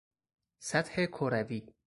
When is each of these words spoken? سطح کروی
سطح 0.59 1.05
کروی 1.05 1.63